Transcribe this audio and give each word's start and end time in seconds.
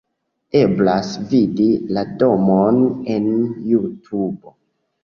Eblas 0.61 1.11
vidi 1.33 1.67
la 1.99 2.05
domon 2.25 2.83
en 3.19 3.31
Jutubo. 3.71 4.61